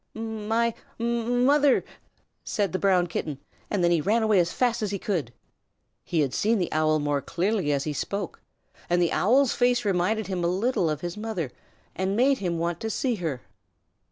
"My 0.15 0.73
m 0.99 1.45
mother," 1.45 1.85
said 2.43 2.71
the 2.71 2.79
Brown 2.79 3.05
Kitten, 3.05 3.37
and 3.69 3.83
then 3.83 3.91
he 3.91 4.01
ran 4.01 4.23
away 4.23 4.39
as 4.39 4.51
fast 4.51 4.81
as 4.81 4.89
he 4.89 4.97
could. 4.97 5.31
He 6.03 6.21
had 6.21 6.33
seen 6.33 6.57
the 6.57 6.71
Owl 6.73 6.97
more 6.97 7.21
clearly 7.21 7.71
as 7.71 7.83
he 7.83 7.93
spoke, 7.93 8.41
and 8.89 8.99
the 8.99 9.11
Owl's 9.13 9.53
face 9.53 9.85
reminded 9.85 10.25
him 10.25 10.43
a 10.43 10.47
little 10.47 10.89
of 10.89 11.01
his 11.01 11.17
mother 11.17 11.51
and 11.95 12.15
made 12.17 12.39
him 12.39 12.57
want 12.57 12.79
to 12.79 12.89
see 12.89 13.13
her. 13.17 13.43